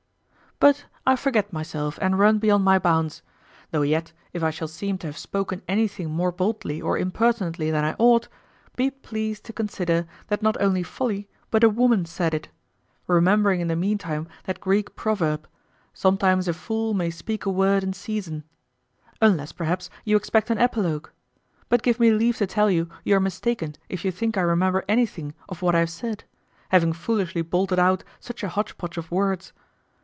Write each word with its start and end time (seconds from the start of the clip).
But 0.59 0.85
I 1.07 1.15
forget 1.15 1.51
myself 1.51 1.97
and 2.03 2.19
run 2.19 2.37
beyond 2.37 2.63
my 2.63 2.77
bounds. 2.77 3.23
Though 3.71 3.81
yet, 3.81 4.13
if 4.31 4.43
I 4.43 4.51
shall 4.51 4.67
seem 4.67 4.99
to 4.99 5.07
have 5.07 5.17
spoken 5.17 5.63
anything 5.67 6.11
more 6.11 6.31
boldly 6.31 6.79
or 6.79 6.99
impertinently 6.99 7.71
than 7.71 7.83
I 7.83 7.95
ought, 7.97 8.27
be 8.75 8.91
pleased 8.91 9.43
to 9.45 9.53
consider 9.53 10.05
that 10.27 10.43
not 10.43 10.61
only 10.61 10.83
Folly 10.83 11.27
but 11.49 11.63
a 11.63 11.69
woman 11.69 12.05
said 12.05 12.35
it; 12.35 12.49
remembering 13.07 13.59
in 13.59 13.69
the 13.69 13.75
meantime 13.75 14.27
that 14.43 14.59
Greek 14.61 14.95
proverb, 14.95 15.47
"Sometimes 15.95 16.47
a 16.47 16.53
fool 16.53 16.93
may 16.93 17.09
speak 17.09 17.47
a 17.47 17.49
word 17.49 17.81
in 17.83 17.91
season," 17.93 18.43
unless 19.19 19.51
perhaps 19.51 19.89
you 20.05 20.15
expect 20.15 20.51
an 20.51 20.59
epilogue, 20.59 21.07
but 21.69 21.81
give 21.81 21.99
me 21.99 22.11
leave 22.11 22.37
to 22.37 22.45
tell 22.45 22.69
you 22.69 22.87
you 23.03 23.15
are 23.15 23.19
mistaken 23.19 23.73
if 23.89 24.05
you 24.05 24.11
think 24.11 24.37
I 24.37 24.41
remember 24.41 24.85
anything 24.87 25.33
of 25.49 25.63
what 25.63 25.73
I 25.73 25.79
have 25.79 25.89
said, 25.89 26.23
having 26.69 26.93
foolishly 26.93 27.41
bolted 27.41 27.79
out 27.79 28.03
such 28.19 28.43
a 28.43 28.49
hodgepodge 28.49 28.97
of 28.99 29.09
words. 29.09 29.53